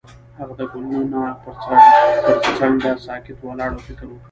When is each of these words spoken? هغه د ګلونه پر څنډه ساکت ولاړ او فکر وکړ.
هغه 0.37 0.53
د 0.59 0.61
ګلونه 0.71 1.21
پر 1.41 1.53
څنډه 2.57 2.91
ساکت 3.05 3.37
ولاړ 3.41 3.69
او 3.73 3.81
فکر 3.87 4.03
وکړ. 4.07 4.19